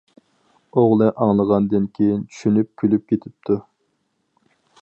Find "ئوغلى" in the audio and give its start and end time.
0.81-1.09